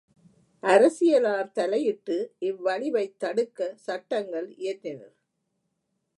[0.63, 2.17] அரசியலார் தலையிட்டு
[2.41, 5.15] இவ்வழிவைத் தடுக்கச் சட்டங்களியற்றினர்.